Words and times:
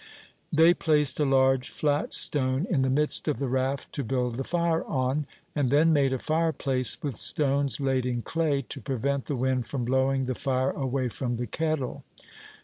They 0.51 0.73
placed 0.73 1.19
a 1.19 1.25
large 1.25 1.69
flat 1.69 2.15
stone 2.15 2.65
in 2.71 2.81
the 2.81 2.89
midst 2.89 3.27
of 3.27 3.37
the 3.37 3.47
raft 3.47 3.93
to 3.93 4.03
build 4.03 4.33
the 4.33 4.43
fire 4.43 4.83
on, 4.85 5.27
and 5.55 5.69
then 5.69 5.93
made 5.93 6.11
a 6.11 6.17
fireplace 6.17 6.97
with 7.03 7.15
stones 7.15 7.79
laid 7.79 8.07
in 8.07 8.23
clay, 8.23 8.63
to 8.69 8.81
prevent 8.81 9.25
the 9.25 9.35
wind 9.35 9.67
from 9.67 9.85
blowing 9.85 10.25
the 10.25 10.33
fire 10.33 10.71
away 10.71 11.07
from 11.09 11.35
the 11.35 11.45
kettle. 11.45 12.03